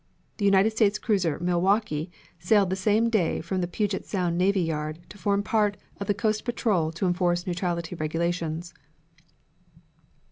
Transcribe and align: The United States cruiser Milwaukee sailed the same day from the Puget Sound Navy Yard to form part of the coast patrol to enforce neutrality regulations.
The 0.37 0.45
United 0.45 0.71
States 0.71 0.97
cruiser 0.97 1.37
Milwaukee 1.39 2.09
sailed 2.39 2.71
the 2.71 2.75
same 2.75 3.11
day 3.11 3.39
from 3.39 3.61
the 3.61 3.67
Puget 3.67 4.03
Sound 4.03 4.35
Navy 4.35 4.61
Yard 4.61 4.97
to 5.09 5.17
form 5.19 5.43
part 5.43 5.77
of 5.99 6.07
the 6.07 6.15
coast 6.15 6.43
patrol 6.43 6.91
to 6.93 7.05
enforce 7.05 7.45
neutrality 7.45 7.93
regulations. 7.93 8.73